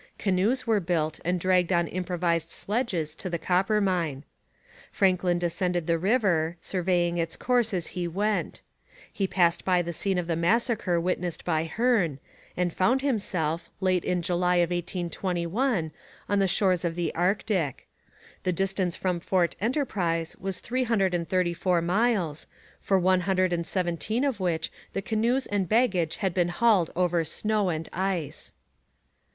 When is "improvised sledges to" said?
1.87-3.29